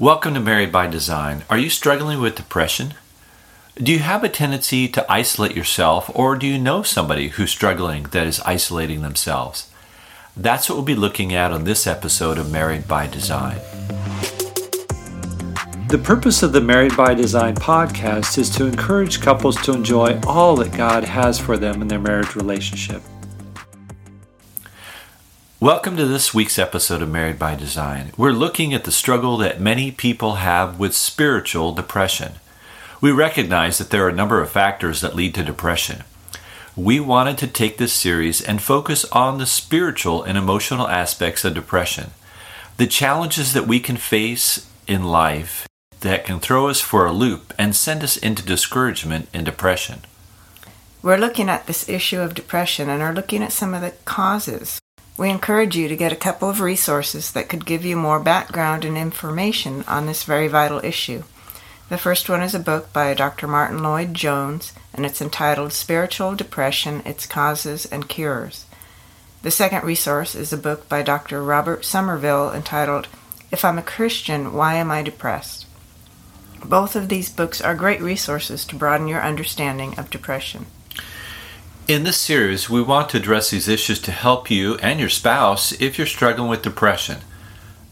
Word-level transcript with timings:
Welcome 0.00 0.34
to 0.34 0.40
Married 0.40 0.70
by 0.70 0.86
Design. 0.86 1.42
Are 1.50 1.58
you 1.58 1.68
struggling 1.68 2.20
with 2.20 2.36
depression? 2.36 2.94
Do 3.74 3.90
you 3.90 3.98
have 3.98 4.22
a 4.22 4.28
tendency 4.28 4.86
to 4.86 5.04
isolate 5.10 5.56
yourself, 5.56 6.08
or 6.14 6.36
do 6.36 6.46
you 6.46 6.56
know 6.56 6.84
somebody 6.84 7.30
who's 7.30 7.50
struggling 7.50 8.04
that 8.12 8.24
is 8.24 8.38
isolating 8.42 9.02
themselves? 9.02 9.68
That's 10.36 10.68
what 10.68 10.76
we'll 10.76 10.84
be 10.84 10.94
looking 10.94 11.34
at 11.34 11.50
on 11.50 11.64
this 11.64 11.84
episode 11.84 12.38
of 12.38 12.52
Married 12.52 12.86
by 12.86 13.08
Design. 13.08 13.58
The 15.88 16.00
purpose 16.00 16.44
of 16.44 16.52
the 16.52 16.60
Married 16.60 16.96
by 16.96 17.14
Design 17.14 17.56
podcast 17.56 18.38
is 18.38 18.50
to 18.50 18.66
encourage 18.66 19.20
couples 19.20 19.60
to 19.62 19.72
enjoy 19.72 20.20
all 20.28 20.54
that 20.56 20.76
God 20.76 21.02
has 21.02 21.40
for 21.40 21.58
them 21.58 21.82
in 21.82 21.88
their 21.88 21.98
marriage 21.98 22.36
relationship. 22.36 23.02
Welcome 25.60 25.96
to 25.96 26.06
this 26.06 26.32
week's 26.32 26.56
episode 26.56 27.02
of 27.02 27.10
Married 27.10 27.36
by 27.36 27.56
Design. 27.56 28.12
We're 28.16 28.30
looking 28.30 28.72
at 28.72 28.84
the 28.84 28.92
struggle 28.92 29.36
that 29.38 29.60
many 29.60 29.90
people 29.90 30.36
have 30.36 30.78
with 30.78 30.94
spiritual 30.94 31.72
depression. 31.72 32.34
We 33.00 33.10
recognize 33.10 33.78
that 33.78 33.90
there 33.90 34.04
are 34.06 34.08
a 34.08 34.14
number 34.14 34.40
of 34.40 34.52
factors 34.52 35.00
that 35.00 35.16
lead 35.16 35.34
to 35.34 35.42
depression. 35.42 36.04
We 36.76 37.00
wanted 37.00 37.38
to 37.38 37.48
take 37.48 37.76
this 37.76 37.92
series 37.92 38.40
and 38.40 38.62
focus 38.62 39.04
on 39.06 39.38
the 39.38 39.46
spiritual 39.46 40.22
and 40.22 40.38
emotional 40.38 40.86
aspects 40.86 41.44
of 41.44 41.54
depression, 41.54 42.12
the 42.76 42.86
challenges 42.86 43.52
that 43.52 43.66
we 43.66 43.80
can 43.80 43.96
face 43.96 44.70
in 44.86 45.02
life 45.02 45.66
that 46.02 46.24
can 46.24 46.38
throw 46.38 46.68
us 46.68 46.80
for 46.80 47.04
a 47.04 47.10
loop 47.12 47.52
and 47.58 47.74
send 47.74 48.04
us 48.04 48.16
into 48.16 48.44
discouragement 48.44 49.28
and 49.34 49.44
depression. 49.44 50.02
We're 51.02 51.18
looking 51.18 51.48
at 51.48 51.66
this 51.66 51.88
issue 51.88 52.20
of 52.20 52.34
depression 52.34 52.88
and 52.88 53.02
are 53.02 53.12
looking 53.12 53.42
at 53.42 53.50
some 53.50 53.74
of 53.74 53.80
the 53.80 53.94
causes 54.04 54.80
we 55.18 55.28
encourage 55.28 55.76
you 55.76 55.88
to 55.88 55.96
get 55.96 56.12
a 56.12 56.16
couple 56.16 56.48
of 56.48 56.60
resources 56.60 57.32
that 57.32 57.48
could 57.48 57.66
give 57.66 57.84
you 57.84 57.96
more 57.96 58.20
background 58.20 58.84
and 58.84 58.96
information 58.96 59.82
on 59.88 60.06
this 60.06 60.22
very 60.22 60.46
vital 60.46 60.80
issue. 60.84 61.24
The 61.88 61.98
first 61.98 62.28
one 62.28 62.40
is 62.40 62.54
a 62.54 62.60
book 62.60 62.92
by 62.92 63.12
Dr. 63.14 63.48
Martyn 63.48 63.82
Lloyd-Jones, 63.82 64.72
and 64.94 65.04
it's 65.04 65.20
entitled 65.20 65.72
Spiritual 65.72 66.36
Depression 66.36 67.02
Its 67.04 67.26
Causes 67.26 67.84
and 67.86 68.08
Cures. 68.08 68.66
The 69.42 69.50
second 69.50 69.82
resource 69.82 70.36
is 70.36 70.52
a 70.52 70.56
book 70.56 70.88
by 70.88 71.02
Dr. 71.02 71.42
Robert 71.42 71.84
Somerville 71.84 72.52
entitled 72.52 73.08
If 73.50 73.64
I'm 73.64 73.78
a 73.78 73.82
Christian, 73.82 74.52
Why 74.52 74.74
Am 74.74 74.92
I 74.92 75.02
Depressed? 75.02 75.66
Both 76.64 76.94
of 76.94 77.08
these 77.08 77.28
books 77.28 77.60
are 77.60 77.74
great 77.74 78.00
resources 78.00 78.64
to 78.66 78.76
broaden 78.76 79.08
your 79.08 79.22
understanding 79.22 79.98
of 79.98 80.10
depression. 80.10 80.66
In 81.88 82.04
this 82.04 82.18
series, 82.18 82.68
we 82.68 82.82
want 82.82 83.08
to 83.08 83.16
address 83.16 83.48
these 83.48 83.66
issues 83.66 83.98
to 84.00 84.12
help 84.12 84.50
you 84.50 84.74
and 84.74 85.00
your 85.00 85.08
spouse 85.08 85.72
if 85.80 85.96
you're 85.96 86.06
struggling 86.06 86.50
with 86.50 86.60
depression. 86.60 87.20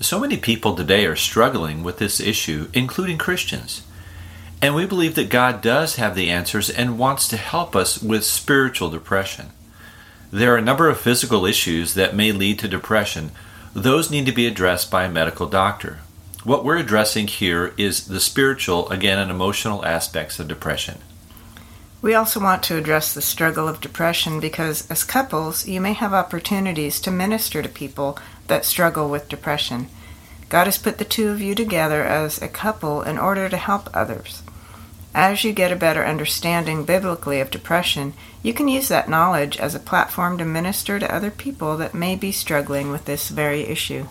So 0.01 0.21
many 0.21 0.37
people 0.37 0.75
today 0.75 1.07
are 1.07 1.17
struggling 1.17 1.83
with 1.83 1.97
this 1.97 2.21
issue, 2.21 2.69
including 2.75 3.17
Christians. 3.17 3.87
And 4.61 4.75
we 4.75 4.85
believe 4.85 5.15
that 5.15 5.31
God 5.31 5.63
does 5.63 5.97
have 5.97 6.15
the 6.15 6.29
answers 6.29 6.69
and 6.69 6.99
wants 6.99 7.27
to 7.29 7.39
help 7.39 7.75
us 7.75 8.03
with 8.03 8.27
spiritual 8.27 8.91
depression. 8.91 9.47
There 10.31 10.53
are 10.53 10.59
a 10.59 10.63
number 10.63 10.91
of 10.91 11.01
physical 11.01 11.47
issues 11.47 11.95
that 11.95 12.15
may 12.15 12.33
lead 12.33 12.59
to 12.59 12.69
depression. 12.69 13.31
Those 13.73 14.11
need 14.11 14.27
to 14.27 14.33
be 14.33 14.47
addressed 14.47 14.91
by 14.91 15.05
a 15.05 15.11
medical 15.11 15.47
doctor. 15.47 16.01
What 16.45 16.67
we're 16.67 16.77
addressing 16.77 17.29
here 17.29 17.73
is 17.79 18.09
the 18.09 18.21
spiritual, 18.21 18.91
again, 18.91 19.19
and 19.19 19.31
emotional 19.31 19.83
aspects 19.87 20.39
of 20.39 20.49
depression. 20.49 20.99
We 22.07 22.15
also 22.15 22.39
want 22.39 22.63
to 22.63 22.77
address 22.77 23.13
the 23.13 23.21
struggle 23.21 23.67
of 23.67 23.81
depression 23.81 24.39
because, 24.39 24.89
as 24.89 25.03
couples, 25.03 25.67
you 25.67 25.81
may 25.81 25.93
have 25.93 26.15
opportunities 26.15 27.01
to 27.01 27.11
minister 27.11 27.63
to 27.63 27.69
people 27.69 28.17
that 28.47 28.65
struggle 28.65 29.11
with 29.11 29.29
depression. 29.29 29.89
God 30.49 30.67
has 30.67 30.79
put 30.79 30.99
the 30.99 31.05
two 31.05 31.31
of 31.31 31.41
you 31.41 31.57
together 31.57 32.05
as 32.05 32.41
a 32.41 32.47
couple 32.47 33.03
in 33.03 33.19
order 33.19 33.49
to 33.49 33.57
help 33.57 33.91
others. 33.93 34.45
As 35.17 35.43
you 35.43 35.53
get 35.53 35.73
a 35.73 35.75
better 35.75 36.07
understanding 36.07 36.85
biblically 36.85 37.41
of 37.41 37.51
depression, 37.51 38.15
you 38.41 38.55
can 38.55 38.69
use 38.69 38.87
that 38.87 39.09
knowledge 39.09 39.57
as 39.57 39.75
a 39.75 39.81
platform 39.81 40.39
to 40.39 40.45
minister 40.45 41.01
to 41.01 41.13
other 41.13 41.33
people 41.33 41.77
that 41.77 41.93
may 41.93 42.15
be 42.15 42.31
struggling 42.31 42.93
with 42.93 43.07
this 43.07 43.31
very 43.31 43.63
issue. 43.63 44.07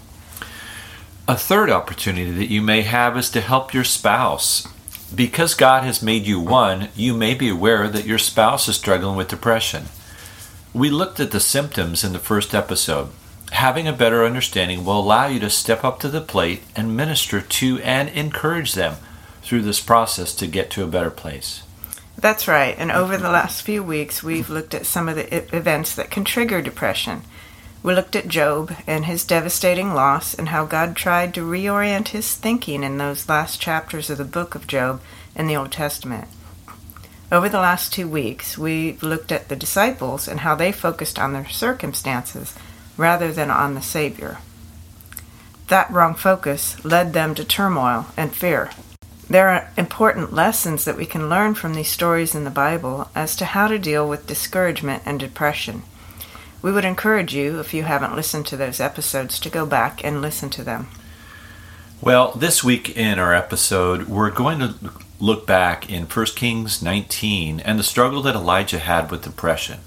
A 1.30 1.38
third 1.38 1.70
opportunity 1.70 2.32
that 2.32 2.52
you 2.52 2.62
may 2.62 2.82
have 2.82 3.16
is 3.16 3.30
to 3.30 3.40
help 3.40 3.74
your 3.74 3.86
spouse 3.86 4.68
because 5.16 5.54
God 5.54 5.84
has 5.84 6.02
made 6.02 6.26
you 6.26 6.40
one, 6.40 6.90
you 6.96 7.14
may 7.14 7.34
be 7.34 7.50
aware 7.50 7.88
that 7.88 8.06
your 8.06 8.18
spouse 8.18 8.68
is 8.68 8.76
struggling 8.76 9.16
with 9.16 9.28
depression. 9.28 9.86
We 10.74 10.90
looked 10.90 11.20
at 11.20 11.32
the 11.32 11.40
symptoms 11.40 12.04
in 12.04 12.14
the 12.14 12.20
first 12.20 12.54
episode. 12.54 13.10
Having 13.52 13.88
a 13.88 13.94
better 13.94 14.26
understanding 14.26 14.84
will 14.84 15.00
allow 15.00 15.28
you 15.28 15.40
to 15.40 15.50
step 15.50 15.84
up 15.84 16.00
to 16.00 16.10
the 16.10 16.22
plate 16.22 16.64
and 16.76 16.98
minister 16.98 17.40
to 17.40 17.80
and 17.82 18.10
encourage 18.10 18.74
them 18.74 18.96
through 19.42 19.62
this 19.62 19.80
process 19.80 20.34
to 20.36 20.48
get 20.48 20.70
to 20.72 20.84
a 20.84 20.88
better 20.88 21.12
place. 21.12 21.62
That's 22.18 22.48
right. 22.48 22.76
And 22.78 22.92
over 22.92 23.18
the 23.18 23.30
last 23.30 23.62
few 23.62 23.84
weeks, 23.84 24.24
we've 24.24 24.50
looked 24.50 24.74
at 24.74 24.86
some 24.86 25.08
of 25.08 25.16
the 25.16 25.56
events 25.56 25.96
that 25.96 26.10
can 26.10 26.24
trigger 26.24 26.62
depression. 26.62 27.22
We 27.86 27.94
looked 27.94 28.16
at 28.16 28.28
Job 28.28 28.76
and 28.88 29.06
his 29.06 29.24
devastating 29.24 29.94
loss 29.94 30.34
and 30.34 30.50
how 30.50 30.66
God 30.66 30.96
tried 30.96 31.36
to 31.36 31.48
reorient 31.48 32.08
his 32.08 32.34
thinking 32.34 32.84
in 32.84 32.98
those 32.98 33.30
last 33.30 33.62
chapters 33.62 34.10
of 34.10 34.18
the 34.18 34.24
book 34.24 34.56
of 34.56 34.66
Job 34.66 35.02
in 35.36 35.46
the 35.46 35.56
Old 35.56 35.72
Testament. 35.72 36.28
Over 37.32 37.48
the 37.48 37.60
last 37.60 37.94
two 37.94 38.08
weeks, 38.08 38.58
we've 38.58 39.04
looked 39.04 39.32
at 39.32 39.50
the 39.50 39.56
disciples 39.56 40.28
and 40.28 40.40
how 40.40 40.56
they 40.56 40.72
focused 40.72 41.20
on 41.20 41.34
their 41.34 41.48
circumstances 41.48 42.56
rather 42.98 43.32
than 43.32 43.52
on 43.52 43.76
the 43.76 43.84
Savior. 43.84 44.40
That 45.68 45.92
wrong 45.92 46.16
focus 46.16 46.84
led 46.84 47.14
them 47.14 47.36
to 47.36 47.46
turmoil 47.46 48.08
and 48.18 48.34
fear. 48.34 48.72
There 49.30 49.50
are 49.50 49.70
important 49.78 50.34
lessons 50.34 50.86
that 50.86 50.98
we 50.98 51.06
can 51.06 51.30
learn 51.30 51.54
from 51.54 51.76
these 51.76 51.92
stories 51.92 52.34
in 52.34 52.46
the 52.46 52.50
Bible 52.50 53.12
as 53.14 53.36
to 53.36 53.46
how 53.46 53.68
to 53.68 53.78
deal 53.78 54.10
with 54.10 54.26
discouragement 54.26 55.04
and 55.06 55.20
depression. 55.20 55.84
We 56.66 56.72
would 56.72 56.84
encourage 56.84 57.36
you, 57.36 57.60
if 57.60 57.76
you 57.76 57.84
haven't 57.84 58.16
listened 58.16 58.48
to 58.48 58.58
those 58.58 58.80
episodes, 58.80 59.40
to 59.40 59.52
go 59.52 59.68
back 59.68 60.04
and 60.04 60.20
listen 60.20 60.50
to 60.50 60.64
them. 60.64 60.88
Well, 62.02 62.32
this 62.32 62.64
week 62.64 62.98
in 62.98 63.20
our 63.20 63.36
episode, 63.36 64.08
we're 64.08 64.32
going 64.32 64.58
to 64.58 64.74
look 65.20 65.46
back 65.46 65.92
in 65.92 66.08
1 66.08 66.26
Kings 66.36 66.82
19 66.82 67.60
and 67.60 67.78
the 67.78 67.84
struggle 67.84 68.24
that 68.24 68.34
Elijah 68.34 68.80
had 68.80 69.12
with 69.12 69.22
depression. 69.22 69.82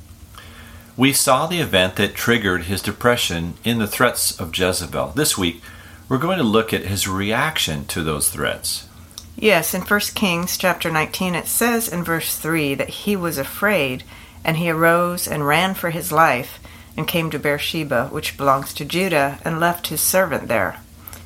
We 0.97 1.12
saw 1.12 1.49
the 1.49 1.59
event 1.59 1.97
that 1.97 2.15
triggered 2.15 2.67
his 2.67 2.81
depression 2.81 3.55
in 3.65 3.78
the 3.78 3.88
threats 3.88 4.38
of 4.38 4.56
Jezebel. 4.56 5.15
This 5.17 5.37
week, 5.37 5.61
we're 6.09 6.19
going 6.19 6.38
to 6.38 6.44
look 6.44 6.72
at 6.72 6.87
his 6.87 7.09
reaction 7.09 7.87
to 7.87 8.05
those 8.05 8.28
threats. 8.28 8.88
Yes, 9.34 9.75
in 9.75 9.83
1 9.83 10.00
Kings 10.15 10.56
chapter 10.56 10.93
19 10.93 11.34
it 11.34 11.49
says 11.49 11.88
in 11.88 12.05
verse 12.05 12.37
3 12.37 12.77
that 12.77 12.88
he 12.88 13.17
was 13.17 13.37
afraid 13.37 14.05
and 14.48 14.56
he 14.56 14.70
arose 14.70 15.28
and 15.28 15.47
ran 15.47 15.75
for 15.75 15.91
his 15.91 16.10
life 16.10 16.59
and 16.97 17.06
came 17.06 17.31
to 17.31 17.38
Beersheba, 17.38 18.06
which 18.06 18.38
belongs 18.38 18.72
to 18.72 18.82
Judah, 18.82 19.38
and 19.44 19.60
left 19.60 19.88
his 19.88 20.00
servant 20.00 20.48
there. 20.48 20.81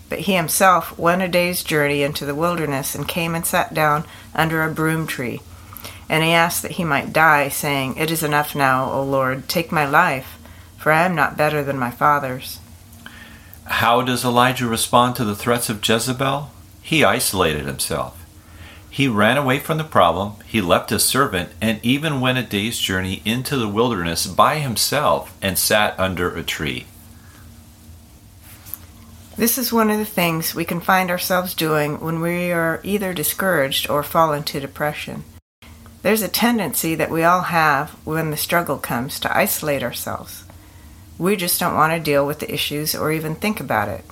But 0.08 0.18
he 0.18 0.34
himself 0.34 0.98
went 0.98 1.22
a 1.22 1.28
day's 1.28 1.62
journey 1.62 2.02
into 2.02 2.26
the 2.26 2.34
wilderness, 2.34 2.96
and 2.96 3.06
came 3.06 3.36
and 3.36 3.46
sat 3.46 3.72
down 3.72 4.06
under 4.34 4.64
a 4.64 4.74
broom 4.74 5.06
tree. 5.06 5.40
And 6.08 6.24
he 6.24 6.32
asked 6.32 6.62
that 6.62 6.72
he 6.72 6.84
might 6.84 7.12
die, 7.12 7.48
saying, 7.48 7.96
It 7.96 8.10
is 8.10 8.24
enough 8.24 8.56
now, 8.56 8.90
O 8.90 9.04
Lord, 9.04 9.48
take 9.48 9.70
my 9.70 9.86
life, 9.86 10.36
for 10.76 10.90
I 10.90 11.04
am 11.04 11.14
not 11.14 11.36
better 11.36 11.62
than 11.62 11.78
my 11.78 11.92
fathers. 11.92 12.58
How 13.66 14.02
does 14.02 14.24
Elijah 14.24 14.66
respond 14.66 15.14
to 15.14 15.24
the 15.24 15.36
threats 15.36 15.70
of 15.70 15.88
Jezebel? 15.88 16.50
He 16.82 17.04
isolated 17.04 17.66
himself. 17.66 18.21
He 18.92 19.08
ran 19.08 19.38
away 19.38 19.58
from 19.58 19.78
the 19.78 19.84
problem, 19.84 20.34
he 20.44 20.60
left 20.60 20.90
his 20.90 21.02
servant, 21.02 21.48
and 21.62 21.80
even 21.82 22.20
went 22.20 22.36
a 22.36 22.42
day's 22.42 22.78
journey 22.78 23.22
into 23.24 23.56
the 23.56 23.66
wilderness 23.66 24.26
by 24.26 24.58
himself 24.58 25.34
and 25.40 25.58
sat 25.58 25.98
under 25.98 26.36
a 26.36 26.42
tree. 26.42 26.84
This 29.34 29.56
is 29.56 29.72
one 29.72 29.88
of 29.88 29.96
the 29.96 30.04
things 30.04 30.54
we 30.54 30.66
can 30.66 30.78
find 30.78 31.10
ourselves 31.10 31.54
doing 31.54 32.00
when 32.00 32.20
we 32.20 32.52
are 32.52 32.82
either 32.84 33.14
discouraged 33.14 33.88
or 33.88 34.02
fall 34.02 34.34
into 34.34 34.60
depression. 34.60 35.24
There's 36.02 36.20
a 36.20 36.28
tendency 36.28 36.94
that 36.94 37.10
we 37.10 37.24
all 37.24 37.44
have 37.44 37.92
when 38.04 38.30
the 38.30 38.36
struggle 38.36 38.76
comes 38.76 39.18
to 39.20 39.34
isolate 39.34 39.82
ourselves. 39.82 40.44
We 41.16 41.36
just 41.36 41.58
don't 41.58 41.76
want 41.76 41.94
to 41.94 41.98
deal 41.98 42.26
with 42.26 42.40
the 42.40 42.52
issues 42.52 42.94
or 42.94 43.10
even 43.10 43.36
think 43.36 43.58
about 43.58 43.88
it. 43.88 44.04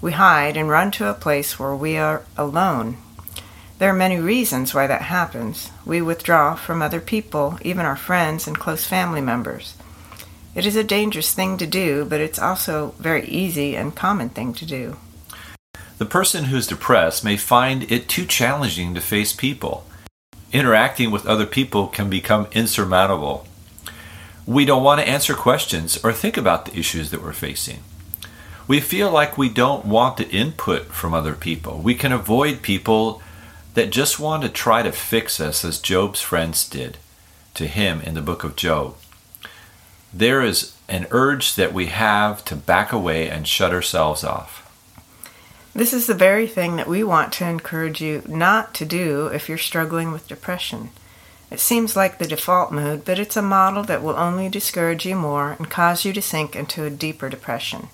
We 0.00 0.10
hide 0.10 0.56
and 0.56 0.68
run 0.68 0.90
to 0.92 1.08
a 1.08 1.14
place 1.14 1.56
where 1.56 1.76
we 1.76 1.96
are 1.96 2.24
alone 2.36 2.96
there 3.84 3.92
are 3.92 3.94
many 3.94 4.18
reasons 4.18 4.72
why 4.72 4.86
that 4.86 5.02
happens. 5.02 5.70
We 5.84 6.00
withdraw 6.00 6.54
from 6.54 6.80
other 6.80 7.02
people, 7.02 7.58
even 7.60 7.84
our 7.84 7.96
friends 7.96 8.46
and 8.46 8.58
close 8.58 8.86
family 8.86 9.20
members. 9.20 9.74
It 10.54 10.64
is 10.64 10.74
a 10.74 10.82
dangerous 10.82 11.34
thing 11.34 11.58
to 11.58 11.66
do, 11.66 12.06
but 12.06 12.18
it's 12.18 12.38
also 12.38 12.94
very 12.98 13.26
easy 13.26 13.76
and 13.76 13.94
common 13.94 14.30
thing 14.30 14.54
to 14.54 14.64
do. 14.64 14.96
The 15.98 16.06
person 16.06 16.44
who's 16.44 16.66
depressed 16.66 17.24
may 17.24 17.36
find 17.36 17.82
it 17.92 18.08
too 18.08 18.24
challenging 18.24 18.94
to 18.94 19.02
face 19.02 19.34
people. 19.34 19.84
Interacting 20.50 21.10
with 21.10 21.26
other 21.26 21.44
people 21.44 21.86
can 21.88 22.08
become 22.08 22.48
insurmountable. 22.52 23.46
We 24.46 24.64
don't 24.64 24.82
want 24.82 25.02
to 25.02 25.06
answer 25.06 25.34
questions 25.34 26.02
or 26.02 26.14
think 26.14 26.38
about 26.38 26.64
the 26.64 26.78
issues 26.78 27.10
that 27.10 27.22
we're 27.22 27.34
facing. 27.34 27.80
We 28.66 28.80
feel 28.80 29.10
like 29.10 29.36
we 29.36 29.50
don't 29.50 29.84
want 29.84 30.16
the 30.16 30.30
input 30.30 30.86
from 30.86 31.12
other 31.12 31.34
people. 31.34 31.80
We 31.80 31.94
can 31.94 32.12
avoid 32.12 32.62
people 32.62 33.20
that 33.74 33.90
just 33.90 34.18
want 34.18 34.42
to 34.42 34.48
try 34.48 34.82
to 34.82 34.92
fix 34.92 35.40
us 35.40 35.64
as 35.64 35.78
Job's 35.78 36.20
friends 36.20 36.68
did 36.68 36.96
to 37.54 37.66
him 37.66 38.00
in 38.00 38.14
the 38.14 38.22
book 38.22 38.44
of 38.44 38.56
Job. 38.56 38.96
There 40.12 40.42
is 40.42 40.74
an 40.88 41.06
urge 41.10 41.56
that 41.56 41.74
we 41.74 41.86
have 41.86 42.44
to 42.46 42.56
back 42.56 42.92
away 42.92 43.28
and 43.28 43.46
shut 43.46 43.72
ourselves 43.72 44.22
off. 44.22 44.60
This 45.74 45.92
is 45.92 46.06
the 46.06 46.14
very 46.14 46.46
thing 46.46 46.76
that 46.76 46.86
we 46.86 47.02
want 47.02 47.32
to 47.34 47.48
encourage 47.48 48.00
you 48.00 48.22
not 48.28 48.74
to 48.74 48.84
do 48.84 49.26
if 49.26 49.48
you're 49.48 49.58
struggling 49.58 50.12
with 50.12 50.28
depression. 50.28 50.90
It 51.50 51.58
seems 51.58 51.96
like 51.96 52.18
the 52.18 52.28
default 52.28 52.70
mode, 52.70 53.04
but 53.04 53.18
it's 53.18 53.36
a 53.36 53.42
model 53.42 53.82
that 53.84 54.02
will 54.02 54.16
only 54.16 54.48
discourage 54.48 55.04
you 55.04 55.16
more 55.16 55.52
and 55.52 55.68
cause 55.68 56.04
you 56.04 56.12
to 56.12 56.22
sink 56.22 56.54
into 56.54 56.84
a 56.84 56.90
deeper 56.90 57.28
depression. 57.28 57.88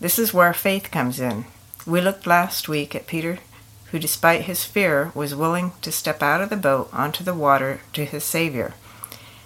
This 0.00 0.18
is 0.18 0.32
where 0.32 0.54
faith 0.54 0.90
comes 0.90 1.20
in. 1.20 1.44
We 1.86 2.00
looked 2.00 2.26
last 2.26 2.68
week 2.68 2.94
at 2.94 3.06
Peter, 3.06 3.38
who, 3.90 3.98
despite 3.98 4.42
his 4.42 4.64
fear, 4.64 5.12
was 5.14 5.34
willing 5.34 5.72
to 5.82 5.92
step 5.92 6.22
out 6.22 6.40
of 6.40 6.50
the 6.50 6.56
boat 6.56 6.88
onto 6.92 7.22
the 7.22 7.34
water 7.34 7.80
to 7.92 8.04
his 8.04 8.24
Savior. 8.24 8.74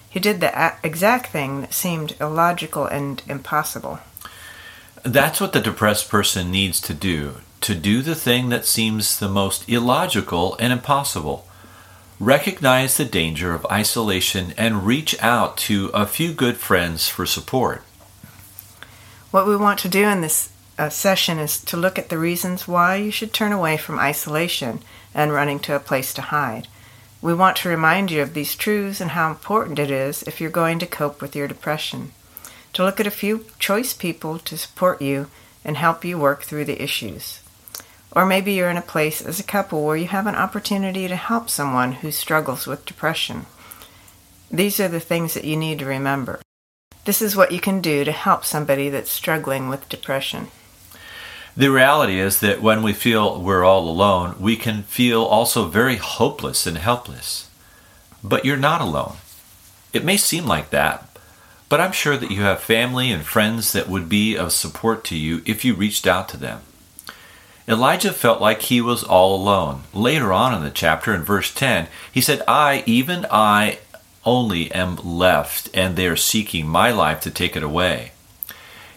He 0.09 0.19
did 0.19 0.41
the 0.41 0.75
exact 0.83 1.29
thing 1.29 1.61
that 1.61 1.75
seemed 1.75 2.17
illogical 2.21 2.87
and 2.87 3.23
impossible. 3.29 4.01
That's 5.03 5.41
what 5.41 5.53
the 5.53 5.61
depressed 5.61 6.09
person 6.09 6.51
needs 6.51 6.81
to 6.83 6.95
do 6.95 7.37
to 7.61 7.75
do 7.75 8.03
the 8.03 8.15
thing 8.15 8.49
that 8.49 8.67
seems 8.67 9.19
the 9.19 9.29
most 9.29 9.69
illogical 9.69 10.57
and 10.59 10.73
impossible. 10.73 11.47
Recognize 12.19 12.97
the 12.97 13.05
danger 13.05 13.55
of 13.55 13.67
isolation 13.71 14.53
and 14.57 14.87
reach 14.87 15.21
out 15.23 15.57
to 15.59 15.91
a 15.93 16.07
few 16.07 16.33
good 16.33 16.57
friends 16.57 17.09
for 17.09 17.27
support. 17.27 17.83
What 19.31 19.47
we 19.47 19.57
want 19.57 19.79
to 19.81 19.89
do 19.89 20.09
in 20.09 20.21
this 20.21 20.51
uh, 20.81 20.88
session 20.88 21.38
is 21.38 21.62
to 21.62 21.77
look 21.77 21.99
at 21.99 22.09
the 22.09 22.17
reasons 22.17 22.67
why 22.67 22.97
you 22.97 23.11
should 23.11 23.35
turn 23.35 23.53
away 23.53 23.77
from 23.77 23.99
isolation 23.99 24.81
and 25.15 25.31
running 25.31 25.61
to 25.61 25.77
a 25.77 25.79
place 25.79 26.15
to 26.15 26.23
hide. 26.23 26.67
We 27.21 27.35
want 27.35 27.59
to 27.59 27.69
remind 27.69 28.11
you 28.11 28.23
of 28.23 28.32
these 28.32 28.56
truths 28.56 28.99
and 28.99 29.11
how 29.11 29.29
important 29.29 29.79
it 29.79 29.91
is 29.91 30.23
if 30.23 30.41
you're 30.41 30.49
going 30.49 30.79
to 30.79 30.87
cope 30.87 31.21
with 31.21 31.37
your 31.37 31.47
depression. 31.47 32.12
To 32.73 32.82
look 32.82 32.99
at 32.99 33.06
a 33.06 33.11
few 33.11 33.44
choice 33.59 33.93
people 33.93 34.38
to 34.38 34.56
support 34.56 35.03
you 35.03 35.27
and 35.67 35.77
help 35.77 36.03
you 36.03 36.17
work 36.17 36.44
through 36.44 36.65
the 36.65 36.82
issues. 36.82 37.43
Or 38.12 38.25
maybe 38.25 38.55
you're 38.55 38.71
in 38.71 38.79
a 38.79 38.82
place 38.82 39.21
as 39.21 39.38
a 39.38 39.43
couple 39.44 39.85
where 39.85 39.99
you 39.99 40.06
have 40.06 40.27
an 40.27 40.35
opportunity 40.35 41.09
to 41.09 41.17
help 41.17 41.50
someone 41.50 41.93
who 41.93 42.11
struggles 42.11 42.67
with 42.67 42.87
depression. 42.87 43.44
These 44.50 44.81
are 44.81 44.88
the 44.88 44.99
things 44.99 45.35
that 45.35 45.44
you 45.44 45.59
need 45.59 45.81
to 45.81 45.85
remember. 45.85 46.41
This 47.05 47.21
is 47.21 47.37
what 47.37 47.53
you 47.53 47.61
can 47.61 47.82
do 47.82 48.03
to 48.05 48.12
help 48.12 48.47
somebody 48.47 48.88
that's 48.88 49.11
struggling 49.11 49.69
with 49.69 49.91
depression. 49.91 50.49
The 51.56 51.70
reality 51.70 52.20
is 52.20 52.41
that 52.41 52.62
when 52.62 52.82
we 52.82 52.93
feel 52.93 53.41
we're 53.41 53.64
all 53.64 53.88
alone, 53.88 54.37
we 54.38 54.56
can 54.56 54.85
feel 54.85 55.23
also 55.23 55.67
very 55.67 55.97
hopeless 55.97 56.67
and 56.67 56.79
helpless. 56.79 57.50
But 58.23 58.44
you're 58.44 58.56
not 58.56 58.81
alone. 58.81 59.17
It 59.93 60.05
may 60.05 60.17
seem 60.17 60.47
like 60.47 60.70
that, 60.70 61.08
but 61.69 61.81
I'm 61.81 61.93
sure 61.93 62.17
that 62.17 62.31
you 62.31 62.43
have 62.43 62.61
family 62.61 63.11
and 63.11 63.25
friends 63.25 63.73
that 63.73 63.88
would 63.88 64.08
be 64.08 64.37
of 64.37 64.52
support 64.52 65.05
to 65.05 65.17
you 65.17 65.43
if 65.44 65.64
you 65.64 65.75
reached 65.75 66.06
out 66.06 66.29
to 66.31 66.37
them. 66.37 66.62
Elijah 67.67 68.12
felt 68.12 68.41
like 68.41 68.62
he 68.62 68.81
was 68.81 69.05
all 69.05 69.35
alone. 69.35 69.82
Later 69.93 70.32
on 70.32 70.55
in 70.55 70.62
the 70.62 70.70
chapter, 70.70 71.14
in 71.14 71.23
verse 71.23 71.55
10, 71.55 71.88
he 72.11 72.20
said, 72.20 72.43
I, 72.49 72.82
even 72.87 73.26
I, 73.31 73.79
only 74.25 74.70
am 74.73 74.96
left, 74.96 75.69
and 75.73 75.96
they 75.96 76.06
are 76.06 76.17
seeking 76.17 76.67
my 76.67 76.91
life 76.91 77.20
to 77.20 77.31
take 77.31 77.56
it 77.56 77.62
away. 77.62 78.12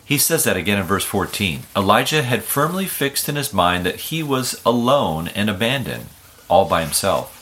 He 0.05 0.17
says 0.17 0.43
that 0.43 0.57
again 0.57 0.79
in 0.79 0.85
verse 0.85 1.05
14. 1.05 1.63
Elijah 1.75 2.23
had 2.23 2.43
firmly 2.43 2.85
fixed 2.85 3.29
in 3.29 3.35
his 3.35 3.53
mind 3.53 3.85
that 3.85 4.01
he 4.01 4.21
was 4.21 4.61
alone 4.65 5.29
and 5.29 5.49
abandoned, 5.49 6.07
all 6.49 6.67
by 6.67 6.81
himself. 6.83 7.39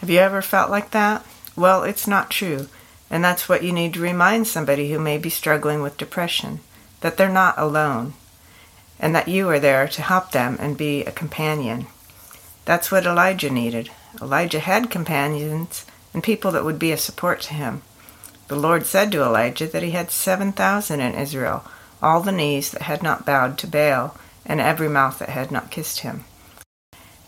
Have 0.00 0.10
you 0.10 0.18
ever 0.18 0.42
felt 0.42 0.70
like 0.70 0.90
that? 0.90 1.24
Well, 1.56 1.84
it's 1.84 2.06
not 2.06 2.30
true. 2.30 2.68
And 3.10 3.24
that's 3.24 3.48
what 3.48 3.64
you 3.64 3.72
need 3.72 3.94
to 3.94 4.00
remind 4.00 4.46
somebody 4.46 4.90
who 4.90 4.98
may 4.98 5.18
be 5.18 5.30
struggling 5.30 5.82
with 5.82 5.96
depression 5.96 6.60
that 7.00 7.16
they're 7.16 7.28
not 7.28 7.58
alone, 7.58 8.12
and 8.98 9.14
that 9.14 9.28
you 9.28 9.48
are 9.48 9.58
there 9.58 9.88
to 9.88 10.02
help 10.02 10.32
them 10.32 10.56
and 10.60 10.76
be 10.76 11.02
a 11.04 11.12
companion. 11.12 11.86
That's 12.64 12.90
what 12.90 13.06
Elijah 13.06 13.50
needed. 13.50 13.90
Elijah 14.20 14.60
had 14.60 14.90
companions 14.90 15.86
and 16.12 16.22
people 16.22 16.50
that 16.52 16.64
would 16.64 16.78
be 16.78 16.92
a 16.92 16.98
support 16.98 17.40
to 17.42 17.54
him. 17.54 17.82
The 18.50 18.56
Lord 18.56 18.84
said 18.84 19.12
to 19.12 19.22
Elijah 19.22 19.68
that 19.68 19.84
he 19.84 19.92
had 19.92 20.10
seven 20.10 20.50
thousand 20.50 20.98
in 21.00 21.14
Israel, 21.14 21.64
all 22.02 22.20
the 22.20 22.32
knees 22.32 22.72
that 22.72 22.82
had 22.82 23.00
not 23.00 23.24
bowed 23.24 23.56
to 23.58 23.68
Baal, 23.68 24.16
and 24.44 24.60
every 24.60 24.88
mouth 24.88 25.20
that 25.20 25.28
had 25.28 25.52
not 25.52 25.70
kissed 25.70 26.00
him. 26.00 26.24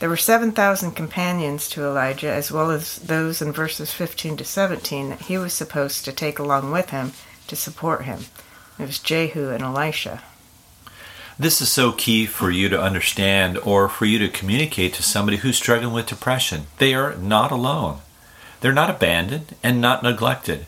There 0.00 0.08
were 0.08 0.16
seven 0.16 0.50
thousand 0.50 0.96
companions 0.96 1.68
to 1.68 1.84
Elijah, 1.84 2.32
as 2.32 2.50
well 2.50 2.72
as 2.72 2.96
those 2.96 3.40
in 3.40 3.52
verses 3.52 3.92
15 3.92 4.38
to 4.38 4.44
17 4.44 5.10
that 5.10 5.20
he 5.20 5.38
was 5.38 5.52
supposed 5.52 6.04
to 6.06 6.12
take 6.12 6.40
along 6.40 6.72
with 6.72 6.90
him 6.90 7.12
to 7.46 7.54
support 7.54 8.02
him. 8.02 8.24
It 8.80 8.86
was 8.88 8.98
Jehu 8.98 9.50
and 9.50 9.62
Elisha. 9.62 10.24
This 11.38 11.62
is 11.62 11.70
so 11.70 11.92
key 11.92 12.26
for 12.26 12.50
you 12.50 12.68
to 12.68 12.82
understand 12.82 13.58
or 13.58 13.88
for 13.88 14.06
you 14.06 14.18
to 14.18 14.28
communicate 14.28 14.92
to 14.94 15.04
somebody 15.04 15.36
who's 15.36 15.56
struggling 15.56 15.94
with 15.94 16.06
depression. 16.06 16.66
They 16.78 16.94
are 16.94 17.14
not 17.14 17.52
alone. 17.52 17.98
They're 18.60 18.72
not 18.72 18.90
abandoned 18.90 19.54
and 19.62 19.80
not 19.80 20.02
neglected. 20.02 20.66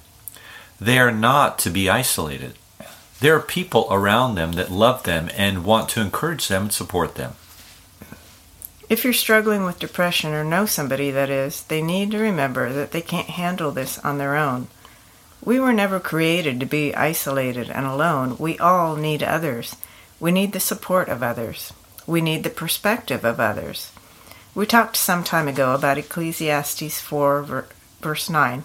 They 0.81 0.99
are 0.99 1.12
not 1.12 1.59
to 1.61 1.71
be 1.71 1.88
isolated. 1.88 2.55
There 3.21 3.37
are 3.37 3.41
people 3.41 3.87
around 3.91 4.35
them 4.35 4.53
that 4.53 4.71
love 4.71 5.05
them 5.05 5.31
and 5.37 5.65
want 5.65 5.88
to 5.91 6.00
encourage 6.00 6.49
them 6.49 6.62
and 6.65 6.73
support 6.73 7.15
them. 7.15 7.35
If 8.91 9.03
you're 9.03 9.15
struggling 9.15 9.65
with 9.65 9.79
depression 9.79 10.35
or 10.35 10.44
know 10.44 10.67
somebody 10.67 11.11
that 11.11 11.31
is, 11.31 11.62
they 11.65 11.81
need 11.81 12.11
to 12.11 12.19
remember 12.19 12.73
that 12.73 12.93
they 12.93 13.00
can't 13.00 13.31
handle 13.31 13.71
this 13.71 13.99
on 14.00 14.19
their 14.19 14.37
own. 14.37 14.67
We 15.43 15.59
were 15.59 15.73
never 15.73 16.00
created 16.00 16.61
to 16.61 16.67
be 16.67 16.94
isolated 16.94 17.70
and 17.70 17.87
alone. 17.87 18.37
We 18.38 18.59
all 18.59 18.97
need 18.97 19.23
others. 19.23 19.77
We 20.20 20.32
need 20.32 20.53
the 20.53 20.61
support 20.61 21.09
of 21.09 21.23
others. 21.23 21.73
We 22.06 22.20
need 22.20 22.44
the 22.44 22.50
perspective 22.50 23.25
of 23.25 23.41
others. 23.41 23.91
We 24.55 24.67
talked 24.67 24.97
some 24.97 25.25
time 25.25 25.49
ago 25.49 25.75
about 25.75 25.99
Ecclesiastes 25.99 27.00
4, 27.00 27.67
verse 28.00 28.29
9. 28.29 28.65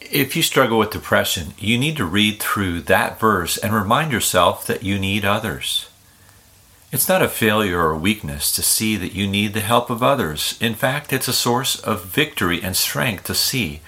If 0.00 0.36
you 0.36 0.42
struggle 0.42 0.78
with 0.78 0.90
depression, 0.90 1.54
you 1.58 1.76
need 1.76 1.96
to 1.96 2.04
read 2.04 2.40
through 2.40 2.82
that 2.82 3.18
verse 3.18 3.56
and 3.58 3.74
remind 3.74 4.12
yourself 4.12 4.66
that 4.66 4.82
you 4.82 4.98
need 4.98 5.24
others. 5.24 5.88
It's 6.90 7.08
not 7.08 7.22
a 7.22 7.28
failure 7.28 7.80
or 7.80 7.96
weakness 7.96 8.50
to 8.52 8.62
see 8.62 8.96
that 8.96 9.12
you 9.12 9.26
need 9.26 9.52
the 9.52 9.60
help 9.60 9.90
of 9.90 10.02
others. 10.02 10.56
In 10.60 10.74
fact, 10.74 11.12
it's 11.12 11.28
a 11.28 11.34
source 11.34 11.78
of 11.78 12.06
victory 12.06 12.62
and 12.62 12.74
strength 12.74 13.24
to 13.24 13.34
see 13.34 13.80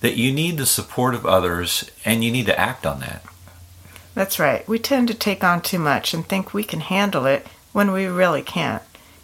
that 0.00 0.16
you 0.16 0.32
need 0.32 0.58
the 0.58 0.66
support 0.66 1.14
of 1.14 1.24
others 1.24 1.90
and 2.04 2.22
you 2.22 2.30
need 2.30 2.46
to 2.46 2.58
act 2.58 2.84
on 2.84 3.00
that. 3.00 3.22
That's 4.14 4.38
right. 4.38 4.68
We 4.68 4.78
tend 4.78 5.08
to 5.08 5.14
take 5.14 5.42
on 5.42 5.62
too 5.62 5.78
much 5.78 6.12
and 6.12 6.26
think 6.26 6.52
we 6.52 6.64
can 6.64 6.80
handle 6.80 7.24
it 7.24 7.46
when 7.72 7.92
we 7.92 8.04
really 8.04 8.42
can't. 8.42 8.82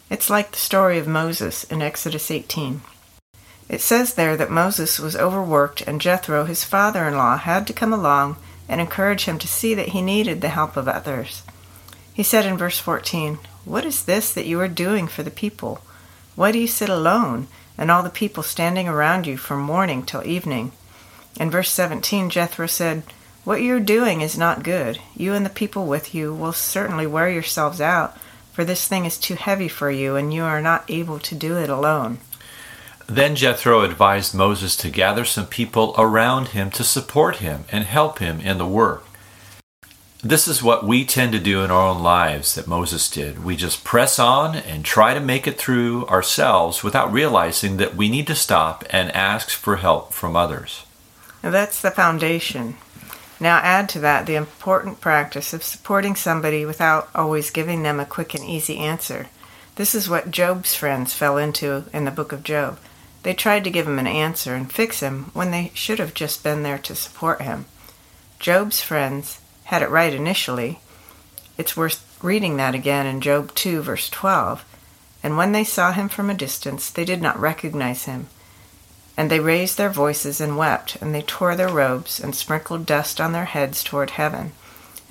It's 0.09 0.30
like 0.30 0.52
the 0.52 0.57
story 0.57 0.99
of 0.99 1.07
Moses 1.07 1.64
in 1.64 1.83
Exodus 1.83 2.30
18. 2.30 2.80
It 3.69 3.83
says 3.83 4.15
there 4.15 4.37
that 4.37 4.51
Moses 4.51 4.99
was 4.99 5.15
overworked, 5.15 5.83
and 5.83 6.01
Jethro, 6.01 6.45
his 6.45 6.65
father 6.65 7.07
in 7.07 7.17
law, 7.17 7.37
had 7.37 7.67
to 7.67 7.75
come 7.75 7.93
along 7.93 8.37
and 8.69 8.81
encourage 8.81 9.25
him 9.25 9.39
to 9.39 9.49
see 9.49 9.75
that 9.75 9.91
he 9.91 10.01
needed 10.01 10.41
the 10.41 10.49
help 10.49 10.77
of 10.77 10.89
others. 10.89 11.43
He 12.15 12.23
said 12.23 12.47
in 12.47 12.57
verse 12.57 12.79
14, 12.79 13.39
What 13.65 13.85
is 13.85 14.05
this 14.05 14.33
that 14.33 14.47
you 14.47 14.59
are 14.61 14.69
doing 14.69 15.07
for 15.07 15.23
the 15.23 15.31
people? 15.31 15.81
Why 16.35 16.51
do 16.51 16.59
you 16.59 16.67
sit 16.67 16.89
alone, 16.89 17.47
and 17.77 17.91
all 17.91 18.03
the 18.03 18.11
people 18.11 18.43
standing 18.43 18.89
around 18.89 19.27
you 19.27 19.37
from 19.37 19.61
morning 19.61 20.03
till 20.03 20.27
evening? 20.27 20.73
In 21.39 21.51
verse 21.51 21.71
17, 21.71 22.31
Jethro 22.31 22.67
said, 22.67 23.03
What 23.45 23.61
you 23.61 23.77
are 23.77 23.81
doing 23.81 24.23
is 24.23 24.39
not 24.39 24.63
good. 24.63 24.99
You 25.15 25.35
and 25.35 25.45
the 25.45 25.51
people 25.51 25.87
with 25.87 26.15
you 26.15 26.33
will 26.35 26.55
certainly 26.55 27.07
wear 27.07 27.29
yourselves 27.29 27.81
out, 27.81 28.17
for 28.53 28.65
this 28.65 28.89
thing 28.89 29.05
is 29.05 29.19
too 29.19 29.35
heavy 29.35 29.69
for 29.69 29.91
you, 29.91 30.17
and 30.17 30.33
you 30.33 30.43
are 30.43 30.63
not 30.63 30.85
able 30.89 31.19
to 31.21 31.35
do 31.35 31.57
it 31.59 31.69
alone. 31.69 32.19
Then 33.09 33.37
Jethro 33.37 33.81
advised 33.81 34.35
Moses 34.35 34.77
to 34.77 34.91
gather 34.91 35.25
some 35.25 35.47
people 35.47 35.95
around 35.97 36.49
him 36.49 36.71
to 36.73 36.85
support 36.85 37.37
him 37.37 37.65
and 37.73 37.85
help 37.85 38.19
him 38.19 38.38
in 38.43 38.59
the 38.59 38.67
work. 38.67 39.03
This 40.23 40.47
is 40.47 40.62
what 40.62 40.85
we 40.85 41.07
tend 41.07 41.33
to 41.33 41.38
do 41.38 41.62
in 41.62 41.71
our 41.71 41.88
own 41.88 42.03
lives 42.03 42.55
that 42.55 42.67
Moses 42.67 43.09
did. 43.09 43.43
We 43.43 43.57
just 43.57 43.83
press 43.83 44.19
on 44.19 44.57
and 44.57 44.85
try 44.85 45.15
to 45.15 45.21
make 45.21 45.47
it 45.47 45.57
through 45.57 46.07
ourselves 46.07 46.83
without 46.83 47.11
realizing 47.11 47.79
that 47.79 47.95
we 47.97 48.11
need 48.11 48.27
to 48.27 48.35
stop 48.35 48.85
and 48.91 49.11
ask 49.12 49.50
for 49.50 49.77
help 49.77 50.12
from 50.12 50.37
others. 50.37 50.85
That's 51.41 51.81
the 51.81 51.91
foundation. 51.91 52.77
Now 53.41 53.59
add 53.59 53.88
to 53.91 54.00
that 54.00 54.27
the 54.27 54.35
important 54.35 55.00
practice 55.00 55.55
of 55.55 55.62
supporting 55.62 56.15
somebody 56.15 56.67
without 56.67 57.09
always 57.15 57.50
giving 57.50 57.85
them 57.85 58.00
a 58.00 58.05
quick 58.05 58.35
and 58.35 58.45
easy 58.45 58.77
answer. 58.77 59.29
This 59.77 59.95
is 59.95 60.11
what 60.11 60.31
Job's 60.31 60.75
friends 60.75 61.15
fell 61.15 61.38
into 61.38 61.85
in 61.95 62.05
the 62.05 62.11
book 62.11 62.33
of 62.33 62.43
Job. 62.43 62.79
They 63.23 63.35
tried 63.35 63.65
to 63.65 63.71
give 63.71 63.87
him 63.87 63.99
an 63.99 64.07
answer 64.07 64.55
and 64.55 64.73
fix 64.73 65.01
him 65.01 65.31
when 65.35 65.51
they 65.51 65.73
should 65.75 65.99
have 65.99 66.15
just 66.15 66.43
been 66.45 66.63
there 66.63 66.79
to 66.79 66.95
support 66.95 67.43
him. 67.43 67.67
Job's 68.39 68.81
friends 68.81 69.41
had 69.65 69.83
it 69.83 69.91
right 69.91 70.15
initially. 70.15 70.81
It's 71.57 71.77
worth 71.77 72.19
reading 72.23 72.57
that 72.57 72.75
again 72.75 73.07
in 73.07 73.21
Job 73.21 73.55
2, 73.55 73.83
verse 73.83 74.09
12. 74.09 74.65
And 75.23 75.37
when 75.37 75.53
they 75.53 75.65
saw 75.65 75.93
him 75.93 76.09
from 76.09 76.31
a 76.31 76.35
distance, 76.35 76.91
they 76.91 77.05
did 77.05 77.21
not 77.21 77.39
recognize 77.39 78.05
him. 78.05 78.29
And 79.17 79.31
they 79.31 79.41
raised 79.41 79.77
their 79.77 79.91
voices 79.91 80.41
and 80.41 80.57
wept, 80.57 80.97
and 81.01 81.13
they 81.13 81.23
tore 81.23 81.57
their 81.57 81.69
robes 81.69 82.21
and 82.21 82.37
sprinkled 82.37 82.87
dust 82.87 83.21
on 83.21 83.33
their 83.33 83.47
heads 83.47 83.83
toward 83.83 84.11
heaven. 84.11 84.53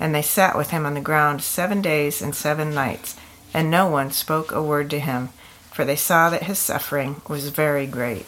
And 0.00 0.14
they 0.14 0.22
sat 0.22 0.56
with 0.56 0.70
him 0.70 0.86
on 0.86 0.94
the 0.94 1.02
ground 1.02 1.42
seven 1.42 1.82
days 1.82 2.22
and 2.22 2.34
seven 2.34 2.72
nights, 2.72 3.16
and 3.52 3.70
no 3.70 3.86
one 3.86 4.10
spoke 4.10 4.50
a 4.50 4.62
word 4.62 4.88
to 4.90 5.00
him, 5.00 5.28
for 5.78 5.84
they 5.84 5.94
saw 5.94 6.28
that 6.28 6.42
his 6.42 6.58
suffering 6.58 7.22
was 7.28 7.50
very 7.50 7.86
great. 7.86 8.26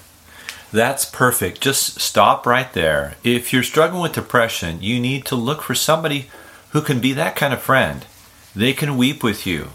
That's 0.70 1.04
perfect. 1.04 1.60
Just 1.60 1.98
stop 1.98 2.46
right 2.46 2.72
there. 2.72 3.16
If 3.24 3.52
you're 3.52 3.64
struggling 3.64 4.02
with 4.02 4.12
depression, 4.12 4.80
you 4.80 5.00
need 5.00 5.26
to 5.26 5.34
look 5.34 5.60
for 5.60 5.74
somebody 5.74 6.30
who 6.68 6.80
can 6.80 7.00
be 7.00 7.12
that 7.14 7.34
kind 7.34 7.52
of 7.52 7.60
friend. 7.60 8.06
They 8.54 8.72
can 8.72 8.96
weep 8.96 9.24
with 9.24 9.48
you. 9.48 9.70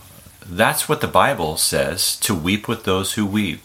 That's 0.46 0.88
what 0.88 1.02
the 1.02 1.08
Bible 1.10 1.58
says 1.58 2.16
to 2.22 2.34
weep 2.34 2.70
with 2.70 2.86
those 2.86 3.16
who 3.16 3.26
weep. 3.26 3.60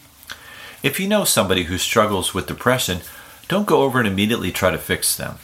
If 0.83 0.99
you 0.99 1.07
know 1.07 1.23
somebody 1.23 1.63
who 1.63 1.77
struggles 1.77 2.33
with 2.33 2.47
depression, 2.47 2.99
don't 3.47 3.65
go 3.65 3.83
over 3.83 3.97
and 3.97 4.07
immediately 4.09 4.51
try 4.51 4.71
to 4.71 4.77
fix 4.77 5.15
them. 5.15 5.37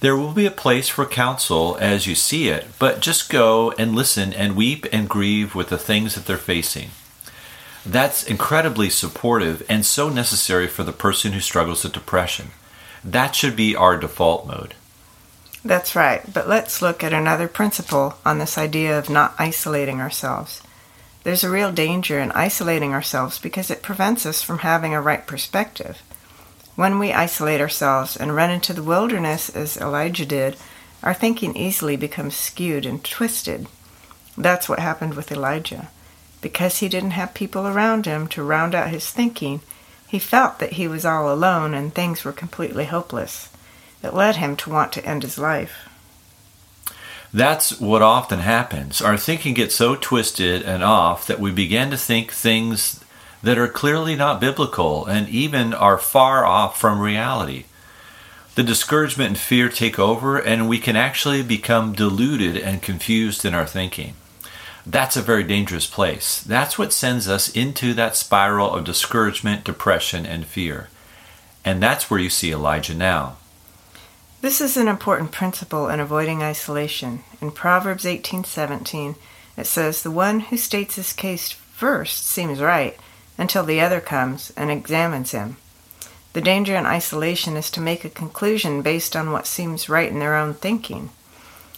There 0.00 0.14
will 0.14 0.34
be 0.34 0.44
a 0.44 0.50
place 0.50 0.90
for 0.90 1.06
counsel 1.06 1.78
as 1.80 2.06
you 2.06 2.14
see 2.14 2.48
it, 2.48 2.66
but 2.78 3.00
just 3.00 3.30
go 3.30 3.70
and 3.78 3.94
listen 3.94 4.34
and 4.34 4.56
weep 4.56 4.84
and 4.92 5.08
grieve 5.08 5.54
with 5.54 5.70
the 5.70 5.78
things 5.78 6.16
that 6.16 6.26
they're 6.26 6.36
facing. 6.36 6.90
That's 7.86 8.22
incredibly 8.24 8.88
supportive 8.88 9.62
and 9.68 9.84
so 9.84 10.08
necessary 10.08 10.66
for 10.66 10.84
the 10.84 10.92
person 10.92 11.32
who 11.32 11.40
struggles 11.40 11.84
with 11.84 11.92
depression. 11.92 12.52
That 13.04 13.34
should 13.34 13.56
be 13.56 13.76
our 13.76 13.98
default 13.98 14.46
mode. 14.46 14.74
That's 15.62 15.96
right, 15.96 16.22
but 16.32 16.48
let's 16.48 16.82
look 16.82 17.02
at 17.02 17.12
another 17.12 17.48
principle 17.48 18.18
on 18.24 18.38
this 18.38 18.56
idea 18.58 18.98
of 18.98 19.10
not 19.10 19.34
isolating 19.38 20.00
ourselves. 20.00 20.62
There's 21.24 21.44
a 21.44 21.50
real 21.50 21.72
danger 21.72 22.20
in 22.20 22.32
isolating 22.32 22.92
ourselves 22.92 23.38
because 23.38 23.70
it 23.70 23.82
prevents 23.82 24.26
us 24.26 24.42
from 24.42 24.58
having 24.58 24.94
a 24.94 25.00
right 25.00 25.26
perspective. 25.26 26.02
When 26.76 26.98
we 26.98 27.12
isolate 27.12 27.60
ourselves 27.60 28.16
and 28.16 28.34
run 28.34 28.50
into 28.50 28.74
the 28.74 28.82
wilderness 28.82 29.48
as 29.48 29.76
Elijah 29.76 30.26
did, 30.26 30.56
our 31.02 31.14
thinking 31.14 31.56
easily 31.56 31.96
becomes 31.96 32.36
skewed 32.36 32.84
and 32.84 33.02
twisted. 33.02 33.66
That's 34.36 34.68
what 34.68 34.80
happened 34.80 35.14
with 35.14 35.32
Elijah. 35.32 35.88
Because 36.44 36.80
he 36.80 36.90
didn't 36.90 37.12
have 37.12 37.32
people 37.32 37.66
around 37.66 38.04
him 38.04 38.28
to 38.28 38.42
round 38.42 38.74
out 38.74 38.90
his 38.90 39.10
thinking, 39.10 39.62
he 40.06 40.18
felt 40.18 40.58
that 40.58 40.74
he 40.74 40.86
was 40.86 41.06
all 41.06 41.32
alone 41.32 41.72
and 41.72 41.94
things 41.94 42.22
were 42.22 42.32
completely 42.32 42.84
hopeless. 42.84 43.48
It 44.02 44.12
led 44.12 44.36
him 44.36 44.54
to 44.56 44.68
want 44.68 44.92
to 44.92 45.04
end 45.06 45.22
his 45.22 45.38
life. 45.38 45.88
That's 47.32 47.80
what 47.80 48.02
often 48.02 48.40
happens. 48.40 49.00
Our 49.00 49.16
thinking 49.16 49.54
gets 49.54 49.74
so 49.74 49.96
twisted 49.96 50.60
and 50.60 50.84
off 50.84 51.26
that 51.28 51.40
we 51.40 51.50
begin 51.50 51.90
to 51.92 51.96
think 51.96 52.30
things 52.30 53.02
that 53.42 53.56
are 53.56 53.66
clearly 53.66 54.14
not 54.14 54.38
biblical 54.38 55.06
and 55.06 55.26
even 55.30 55.72
are 55.72 55.96
far 55.96 56.44
off 56.44 56.78
from 56.78 57.00
reality. 57.00 57.64
The 58.54 58.62
discouragement 58.62 59.28
and 59.28 59.38
fear 59.38 59.70
take 59.70 59.98
over, 59.98 60.36
and 60.36 60.68
we 60.68 60.78
can 60.78 60.94
actually 60.94 61.42
become 61.42 61.94
deluded 61.94 62.58
and 62.58 62.82
confused 62.82 63.46
in 63.46 63.54
our 63.54 63.66
thinking 63.66 64.14
that's 64.86 65.16
a 65.16 65.22
very 65.22 65.44
dangerous 65.44 65.86
place. 65.86 66.42
That's 66.42 66.78
what 66.78 66.92
sends 66.92 67.28
us 67.28 67.48
into 67.48 67.94
that 67.94 68.16
spiral 68.16 68.70
of 68.70 68.84
discouragement, 68.84 69.64
depression, 69.64 70.26
and 70.26 70.46
fear. 70.46 70.88
And 71.64 71.82
that's 71.82 72.10
where 72.10 72.20
you 72.20 72.30
see 72.30 72.52
Elijah 72.52 72.94
now. 72.94 73.36
This 74.42 74.60
is 74.60 74.76
an 74.76 74.88
important 74.88 75.32
principle 75.32 75.88
in 75.88 76.00
avoiding 76.00 76.42
isolation. 76.42 77.24
In 77.40 77.50
Proverbs 77.50 78.04
18:17, 78.04 79.16
it 79.56 79.66
says, 79.66 80.02
"The 80.02 80.10
one 80.10 80.40
who 80.40 80.58
states 80.58 80.96
his 80.96 81.14
case 81.14 81.54
first 81.74 82.26
seems 82.26 82.60
right 82.60 82.98
until 83.38 83.64
the 83.64 83.80
other 83.80 84.00
comes 84.00 84.52
and 84.54 84.70
examines 84.70 85.30
him." 85.30 85.56
The 86.34 86.42
danger 86.42 86.76
in 86.76 86.84
isolation 86.84 87.56
is 87.56 87.70
to 87.70 87.80
make 87.80 88.04
a 88.04 88.10
conclusion 88.10 88.82
based 88.82 89.16
on 89.16 89.32
what 89.32 89.46
seems 89.46 89.88
right 89.88 90.10
in 90.10 90.18
their 90.18 90.34
own 90.34 90.52
thinking. 90.52 91.10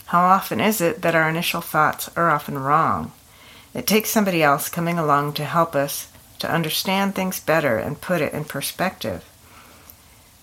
How 0.07 0.21
often 0.21 0.61
is 0.61 0.81
it 0.81 1.03
that 1.03 1.15
our 1.15 1.29
initial 1.29 1.61
thoughts 1.61 2.09
are 2.17 2.31
often 2.31 2.59
wrong? 2.59 3.13
It 3.75 3.87
takes 3.87 4.11
somebody 4.11 4.43
else 4.43 4.69
coming 4.69 4.99
along 4.99 5.35
to 5.35 5.45
help 5.45 5.75
us 5.75 6.09
to 6.39 6.51
understand 6.51 7.15
things 7.15 7.41
better 7.41 7.77
and 7.77 8.01
put 8.01 8.21
it 8.21 8.33
in 8.33 8.45
perspective. 8.45 9.25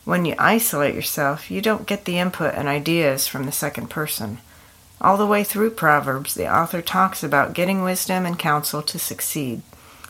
When 0.05 0.25
you 0.25 0.35
isolate 0.37 0.95
yourself, 0.95 1.49
you 1.49 1.61
don't 1.61 1.87
get 1.87 2.03
the 2.03 2.19
input 2.19 2.53
and 2.55 2.67
ideas 2.67 3.27
from 3.27 3.45
the 3.45 3.53
second 3.53 3.89
person. 3.89 4.39
All 4.99 5.15
the 5.15 5.25
way 5.25 5.45
through 5.45 5.71
Proverbs, 5.71 6.33
the 6.33 6.53
author 6.53 6.81
talks 6.81 7.23
about 7.23 7.53
getting 7.53 7.83
wisdom 7.83 8.25
and 8.25 8.37
counsel 8.37 8.81
to 8.81 8.99
succeed. 8.99 9.61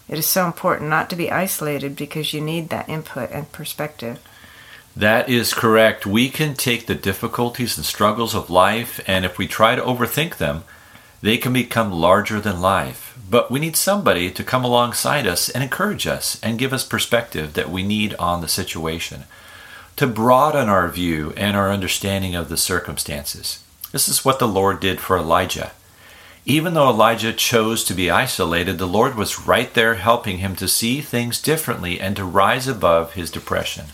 It 0.09 0.17
is 0.17 0.25
so 0.25 0.45
important 0.45 0.89
not 0.89 1.09
to 1.11 1.15
be 1.15 1.31
isolated 1.31 1.95
because 1.95 2.33
you 2.33 2.41
need 2.41 2.69
that 2.69 2.89
input 2.89 3.29
and 3.31 3.51
perspective. 3.51 4.19
That 4.95 5.27
is 5.27 5.55
correct. 5.55 6.05
We 6.05 6.29
can 6.29 6.53
take 6.53 6.85
the 6.85 6.93
difficulties 6.95 7.77
and 7.77 7.85
struggles 7.85 8.35
of 8.35 8.51
life, 8.51 8.99
and 9.07 9.25
if 9.25 9.39
we 9.39 9.47
try 9.47 9.75
to 9.75 9.81
overthink 9.81 10.37
them, 10.37 10.63
they 11.21 11.37
can 11.37 11.51
become 11.51 11.91
larger 11.91 12.39
than 12.39 12.61
life. 12.61 13.17
But 13.27 13.49
we 13.49 13.59
need 13.59 13.75
somebody 13.75 14.29
to 14.29 14.43
come 14.43 14.63
alongside 14.63 15.25
us 15.25 15.49
and 15.49 15.63
encourage 15.63 16.05
us 16.05 16.39
and 16.43 16.59
give 16.59 16.73
us 16.73 16.83
perspective 16.83 17.53
that 17.53 17.71
we 17.71 17.81
need 17.81 18.13
on 18.15 18.41
the 18.41 18.47
situation, 18.47 19.23
to 19.95 20.05
broaden 20.05 20.69
our 20.69 20.87
view 20.89 21.33
and 21.37 21.57
our 21.57 21.71
understanding 21.71 22.35
of 22.35 22.49
the 22.49 22.57
circumstances. 22.57 23.63
This 23.91 24.07
is 24.07 24.23
what 24.23 24.37
the 24.37 24.47
Lord 24.47 24.79
did 24.79 24.99
for 24.99 25.17
Elijah. 25.17 25.71
Even 26.45 26.75
though 26.75 26.89
Elijah 26.89 27.33
chose 27.33 27.83
to 27.85 27.93
be 27.95 28.11
isolated, 28.11 28.77
the 28.77 28.85
Lord 28.85 29.15
was 29.15 29.47
right 29.47 29.73
there 29.73 29.95
helping 29.95 30.37
him 30.37 30.55
to 30.57 30.67
see 30.67 31.01
things 31.01 31.41
differently 31.41 31.99
and 31.99 32.15
to 32.15 32.25
rise 32.25 32.67
above 32.67 33.13
his 33.13 33.31
depression. 33.31 33.85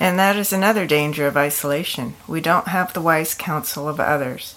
And 0.00 0.18
that 0.18 0.36
is 0.36 0.52
another 0.52 0.86
danger 0.86 1.26
of 1.26 1.36
isolation. 1.36 2.14
We 2.26 2.40
don't 2.40 2.68
have 2.68 2.92
the 2.92 3.00
wise 3.00 3.34
counsel 3.34 3.88
of 3.88 3.98
others. 3.98 4.54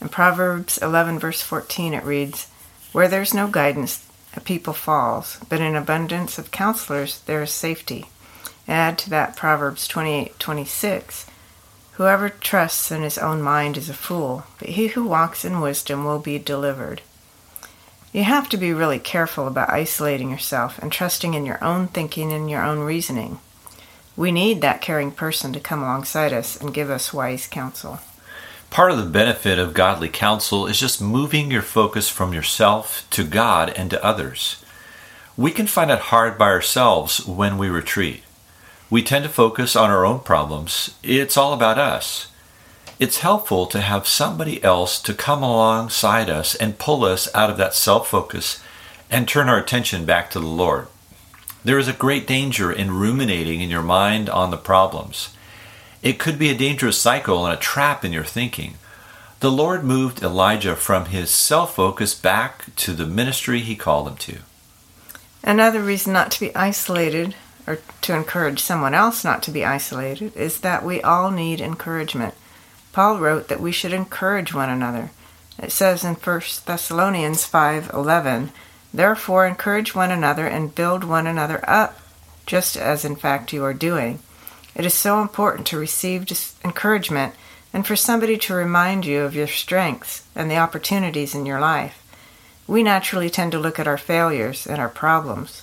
In 0.00 0.08
Proverbs 0.08 0.76
11, 0.78 1.18
verse 1.18 1.40
14, 1.40 1.94
it 1.94 2.04
reads, 2.04 2.48
Where 2.92 3.08
there's 3.08 3.32
no 3.32 3.48
guidance, 3.48 4.06
a 4.34 4.40
people 4.40 4.74
falls, 4.74 5.38
but 5.48 5.60
in 5.60 5.74
abundance 5.74 6.38
of 6.38 6.50
counselors 6.50 7.20
there 7.20 7.42
is 7.42 7.50
safety. 7.50 8.06
Add 8.68 8.98
to 8.98 9.10
that 9.10 9.36
Proverbs 9.36 9.88
28, 9.88 10.38
26, 10.38 11.26
Whoever 11.92 12.28
trusts 12.28 12.90
in 12.90 13.02
his 13.02 13.18
own 13.18 13.40
mind 13.40 13.76
is 13.76 13.88
a 13.88 13.94
fool, 13.94 14.44
but 14.58 14.70
he 14.70 14.88
who 14.88 15.04
walks 15.04 15.44
in 15.44 15.60
wisdom 15.60 16.04
will 16.04 16.18
be 16.18 16.38
delivered. 16.38 17.02
You 18.12 18.24
have 18.24 18.48
to 18.48 18.56
be 18.56 18.72
really 18.72 18.98
careful 18.98 19.46
about 19.46 19.70
isolating 19.70 20.30
yourself 20.30 20.78
and 20.78 20.90
trusting 20.90 21.34
in 21.34 21.46
your 21.46 21.62
own 21.62 21.86
thinking 21.88 22.32
and 22.32 22.50
your 22.50 22.64
own 22.64 22.80
reasoning. 22.80 23.38
We 24.16 24.30
need 24.30 24.60
that 24.60 24.80
caring 24.80 25.10
person 25.10 25.52
to 25.52 25.60
come 25.60 25.82
alongside 25.82 26.32
us 26.32 26.60
and 26.60 26.74
give 26.74 26.90
us 26.90 27.12
wise 27.12 27.46
counsel. 27.46 27.98
Part 28.70 28.92
of 28.92 28.98
the 28.98 29.04
benefit 29.04 29.58
of 29.58 29.74
godly 29.74 30.08
counsel 30.08 30.66
is 30.66 30.78
just 30.78 31.00
moving 31.00 31.50
your 31.50 31.62
focus 31.62 32.08
from 32.08 32.32
yourself 32.32 33.06
to 33.10 33.24
God 33.24 33.72
and 33.76 33.90
to 33.90 34.04
others. 34.04 34.64
We 35.36 35.50
can 35.50 35.66
find 35.66 35.90
it 35.90 35.98
hard 35.98 36.38
by 36.38 36.46
ourselves 36.46 37.26
when 37.26 37.58
we 37.58 37.68
retreat. 37.68 38.22
We 38.90 39.02
tend 39.02 39.24
to 39.24 39.30
focus 39.30 39.74
on 39.74 39.90
our 39.90 40.04
own 40.04 40.20
problems. 40.20 40.94
It's 41.02 41.36
all 41.36 41.52
about 41.52 41.78
us. 41.78 42.28
It's 43.00 43.18
helpful 43.18 43.66
to 43.66 43.80
have 43.80 44.06
somebody 44.06 44.62
else 44.62 45.00
to 45.02 45.14
come 45.14 45.42
alongside 45.42 46.30
us 46.30 46.54
and 46.54 46.78
pull 46.78 47.04
us 47.04 47.28
out 47.34 47.50
of 47.50 47.56
that 47.56 47.74
self 47.74 48.08
focus 48.08 48.62
and 49.10 49.26
turn 49.26 49.48
our 49.48 49.58
attention 49.58 50.04
back 50.04 50.30
to 50.30 50.38
the 50.38 50.46
Lord. 50.46 50.86
There 51.64 51.78
is 51.78 51.88
a 51.88 51.94
great 51.94 52.26
danger 52.26 52.70
in 52.70 52.90
ruminating 52.90 53.62
in 53.62 53.70
your 53.70 53.82
mind 53.82 54.28
on 54.28 54.50
the 54.50 54.58
problems. 54.58 55.34
It 56.02 56.18
could 56.18 56.38
be 56.38 56.50
a 56.50 56.56
dangerous 56.56 56.98
cycle 56.98 57.46
and 57.46 57.54
a 57.54 57.60
trap 57.60 58.04
in 58.04 58.12
your 58.12 58.24
thinking. 58.24 58.74
The 59.40 59.50
Lord 59.50 59.82
moved 59.82 60.22
Elijah 60.22 60.76
from 60.76 61.06
his 61.06 61.30
self 61.30 61.76
focus 61.76 62.14
back 62.14 62.66
to 62.76 62.92
the 62.92 63.06
ministry 63.06 63.60
he 63.60 63.76
called 63.76 64.08
him 64.08 64.16
to. 64.16 64.38
Another 65.42 65.80
reason 65.80 66.12
not 66.12 66.30
to 66.32 66.40
be 66.40 66.54
isolated, 66.54 67.34
or 67.66 67.78
to 68.02 68.14
encourage 68.14 68.60
someone 68.60 68.94
else 68.94 69.24
not 69.24 69.42
to 69.44 69.50
be 69.50 69.64
isolated, 69.64 70.36
is 70.36 70.60
that 70.60 70.84
we 70.84 71.00
all 71.00 71.30
need 71.30 71.62
encouragement. 71.62 72.34
Paul 72.92 73.18
wrote 73.18 73.48
that 73.48 73.60
we 73.60 73.72
should 73.72 73.92
encourage 73.92 74.52
one 74.52 74.68
another. 74.68 75.10
It 75.58 75.72
says 75.72 76.04
in 76.04 76.14
1 76.14 76.64
Thessalonians 76.66 77.46
5:11, 77.46 78.50
"Therefore 78.94 79.44
encourage 79.44 79.94
one 79.94 80.12
another 80.12 80.46
and 80.46 80.74
build 80.74 81.02
one 81.02 81.26
another 81.26 81.62
up, 81.68 81.98
just 82.46 82.76
as 82.76 83.04
in 83.04 83.16
fact 83.16 83.52
you 83.52 83.64
are 83.64 83.74
doing." 83.74 84.20
It 84.76 84.86
is 84.86 84.94
so 84.94 85.20
important 85.20 85.66
to 85.66 85.78
receive 85.78 86.30
encouragement 86.64 87.34
and 87.72 87.84
for 87.84 87.96
somebody 87.96 88.38
to 88.38 88.54
remind 88.54 89.04
you 89.04 89.22
of 89.22 89.34
your 89.34 89.48
strengths 89.48 90.22
and 90.36 90.48
the 90.48 90.58
opportunities 90.58 91.34
in 91.34 91.44
your 91.44 91.58
life. 91.58 91.98
We 92.68 92.84
naturally 92.84 93.30
tend 93.30 93.50
to 93.52 93.58
look 93.58 93.80
at 93.80 93.88
our 93.88 93.98
failures 93.98 94.64
and 94.64 94.78
our 94.78 94.88
problems. 94.88 95.62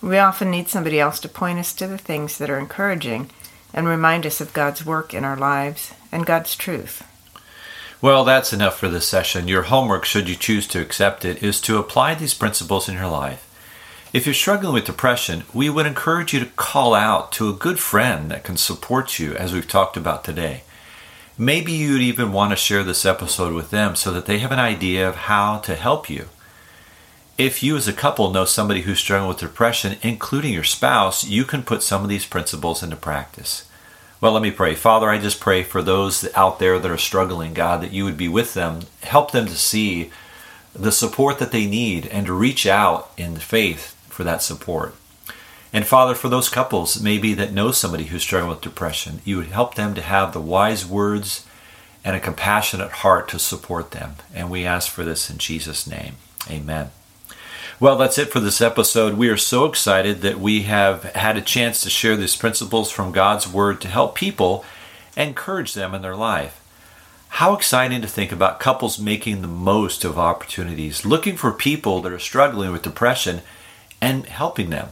We 0.00 0.18
often 0.18 0.50
need 0.50 0.70
somebody 0.70 0.98
else 0.98 1.20
to 1.20 1.28
point 1.28 1.58
us 1.58 1.74
to 1.74 1.86
the 1.86 1.98
things 1.98 2.38
that 2.38 2.50
are 2.50 2.58
encouraging 2.58 3.30
and 3.74 3.86
remind 3.86 4.26
us 4.26 4.40
of 4.40 4.54
God's 4.54 4.84
work 4.84 5.12
in 5.12 5.24
our 5.24 5.36
lives 5.36 5.92
and 6.10 6.26
God's 6.26 6.56
truth. 6.56 7.04
Well, 8.02 8.24
that's 8.24 8.52
enough 8.52 8.78
for 8.78 8.88
this 8.88 9.06
session. 9.06 9.46
Your 9.46 9.62
homework, 9.62 10.04
should 10.04 10.28
you 10.28 10.34
choose 10.34 10.66
to 10.66 10.80
accept 10.80 11.24
it, 11.24 11.40
is 11.40 11.60
to 11.60 11.78
apply 11.78 12.16
these 12.16 12.34
principles 12.34 12.88
in 12.88 12.96
your 12.96 13.06
life. 13.06 13.48
If 14.12 14.26
you're 14.26 14.34
struggling 14.34 14.74
with 14.74 14.86
depression, 14.86 15.44
we 15.54 15.70
would 15.70 15.86
encourage 15.86 16.34
you 16.34 16.40
to 16.40 16.46
call 16.46 16.94
out 16.94 17.30
to 17.32 17.48
a 17.48 17.52
good 17.52 17.78
friend 17.78 18.28
that 18.28 18.42
can 18.42 18.56
support 18.56 19.20
you, 19.20 19.34
as 19.34 19.52
we've 19.52 19.68
talked 19.68 19.96
about 19.96 20.24
today. 20.24 20.64
Maybe 21.38 21.70
you'd 21.70 22.02
even 22.02 22.32
want 22.32 22.50
to 22.50 22.56
share 22.56 22.82
this 22.82 23.06
episode 23.06 23.54
with 23.54 23.70
them 23.70 23.94
so 23.94 24.12
that 24.12 24.26
they 24.26 24.40
have 24.40 24.50
an 24.50 24.58
idea 24.58 25.08
of 25.08 25.14
how 25.14 25.58
to 25.58 25.76
help 25.76 26.10
you. 26.10 26.28
If 27.38 27.62
you, 27.62 27.76
as 27.76 27.86
a 27.86 27.92
couple, 27.92 28.32
know 28.32 28.44
somebody 28.44 28.80
who's 28.80 28.98
struggling 28.98 29.28
with 29.28 29.38
depression, 29.38 29.96
including 30.02 30.52
your 30.52 30.64
spouse, 30.64 31.22
you 31.22 31.44
can 31.44 31.62
put 31.62 31.84
some 31.84 32.02
of 32.02 32.08
these 32.08 32.26
principles 32.26 32.82
into 32.82 32.96
practice. 32.96 33.68
Well, 34.22 34.30
let 34.30 34.42
me 34.42 34.52
pray. 34.52 34.76
Father, 34.76 35.10
I 35.10 35.18
just 35.18 35.40
pray 35.40 35.64
for 35.64 35.82
those 35.82 36.32
out 36.36 36.60
there 36.60 36.78
that 36.78 36.90
are 36.92 36.96
struggling, 36.96 37.54
God, 37.54 37.82
that 37.82 37.90
you 37.90 38.04
would 38.04 38.16
be 38.16 38.28
with 38.28 38.54
them, 38.54 38.82
help 39.02 39.32
them 39.32 39.46
to 39.46 39.56
see 39.56 40.12
the 40.72 40.92
support 40.92 41.40
that 41.40 41.50
they 41.50 41.66
need 41.66 42.06
and 42.06 42.26
to 42.26 42.32
reach 42.32 42.64
out 42.64 43.10
in 43.16 43.34
faith 43.34 43.96
for 44.08 44.22
that 44.22 44.40
support. 44.40 44.94
And 45.72 45.84
Father, 45.84 46.14
for 46.14 46.28
those 46.28 46.48
couples 46.48 47.02
maybe 47.02 47.34
that 47.34 47.52
know 47.52 47.72
somebody 47.72 48.04
who's 48.04 48.22
struggling 48.22 48.50
with 48.50 48.60
depression, 48.60 49.22
you 49.24 49.38
would 49.38 49.48
help 49.48 49.74
them 49.74 49.92
to 49.94 50.02
have 50.02 50.32
the 50.32 50.40
wise 50.40 50.86
words 50.86 51.44
and 52.04 52.14
a 52.14 52.20
compassionate 52.20 52.92
heart 52.92 53.26
to 53.30 53.40
support 53.40 53.90
them. 53.90 54.14
And 54.32 54.52
we 54.52 54.64
ask 54.64 54.88
for 54.88 55.02
this 55.02 55.30
in 55.30 55.38
Jesus' 55.38 55.84
name. 55.84 56.14
Amen. 56.48 56.92
Well, 57.80 57.96
that's 57.96 58.18
it 58.18 58.30
for 58.30 58.38
this 58.38 58.60
episode. 58.60 59.14
We 59.14 59.28
are 59.28 59.36
so 59.36 59.64
excited 59.64 60.20
that 60.20 60.38
we 60.38 60.62
have 60.62 61.04
had 61.14 61.36
a 61.36 61.42
chance 61.42 61.82
to 61.82 61.90
share 61.90 62.16
these 62.16 62.36
principles 62.36 62.90
from 62.90 63.12
God's 63.12 63.48
Word 63.48 63.80
to 63.80 63.88
help 63.88 64.14
people 64.14 64.64
encourage 65.16 65.74
them 65.74 65.94
in 65.94 66.02
their 66.02 66.14
life. 66.14 66.58
How 67.36 67.54
exciting 67.54 68.02
to 68.02 68.08
think 68.08 68.30
about 68.30 68.60
couples 68.60 68.98
making 68.98 69.40
the 69.40 69.48
most 69.48 70.04
of 70.04 70.18
opportunities, 70.18 71.06
looking 71.06 71.36
for 71.36 71.50
people 71.50 72.02
that 72.02 72.12
are 72.12 72.18
struggling 72.18 72.70
with 72.70 72.82
depression 72.82 73.40
and 74.00 74.26
helping 74.26 74.70
them. 74.70 74.90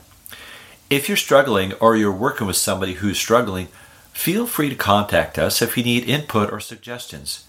If 0.88 1.06
you're 1.06 1.16
struggling 1.16 1.74
or 1.74 1.96
you're 1.96 2.10
working 2.10 2.46
with 2.46 2.56
somebody 2.56 2.94
who's 2.94 3.18
struggling, 3.18 3.68
feel 4.12 4.46
free 4.46 4.70
to 4.70 4.74
contact 4.74 5.38
us 5.38 5.62
if 5.62 5.76
you 5.76 5.84
need 5.84 6.08
input 6.08 6.50
or 6.50 6.60
suggestions. 6.60 7.44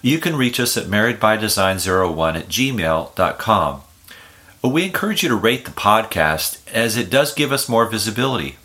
You 0.00 0.18
can 0.18 0.36
reach 0.36 0.60
us 0.60 0.76
at 0.76 0.86
marriedbydesign01 0.86 2.36
at 2.36 2.48
gmail.com. 2.48 3.82
We 4.62 4.84
encourage 4.84 5.22
you 5.22 5.28
to 5.28 5.36
rate 5.36 5.64
the 5.64 5.70
podcast 5.70 6.58
as 6.72 6.96
it 6.96 7.08
does 7.08 7.32
give 7.34 7.52
us 7.52 7.68
more 7.68 7.86
visibility. 7.86 8.56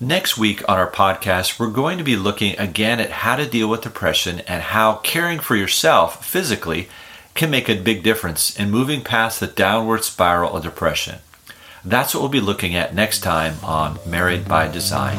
Next 0.00 0.36
week 0.36 0.68
on 0.68 0.78
our 0.78 0.90
podcast, 0.90 1.60
we're 1.60 1.70
going 1.70 1.96
to 1.98 2.04
be 2.04 2.16
looking 2.16 2.58
again 2.58 2.98
at 2.98 3.10
how 3.10 3.36
to 3.36 3.48
deal 3.48 3.68
with 3.68 3.82
depression 3.82 4.40
and 4.48 4.62
how 4.62 4.96
caring 4.96 5.38
for 5.38 5.54
yourself 5.54 6.26
physically 6.26 6.88
can 7.34 7.50
make 7.50 7.68
a 7.68 7.80
big 7.80 8.02
difference 8.02 8.58
in 8.58 8.70
moving 8.70 9.02
past 9.02 9.38
the 9.38 9.46
downward 9.46 10.02
spiral 10.02 10.56
of 10.56 10.64
depression. 10.64 11.20
That's 11.84 12.14
what 12.14 12.20
we'll 12.20 12.30
be 12.30 12.40
looking 12.40 12.74
at 12.74 12.94
next 12.94 13.20
time 13.20 13.54
on 13.62 13.98
Married 14.04 14.48
by 14.48 14.66
Design. 14.66 15.18